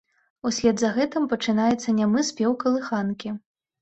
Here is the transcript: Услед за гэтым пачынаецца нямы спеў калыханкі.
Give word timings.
Услед 0.49 0.79
за 0.83 0.89
гэтым 0.95 1.27
пачынаецца 1.35 1.95
нямы 1.99 2.25
спеў 2.31 2.51
калыханкі. 2.65 3.29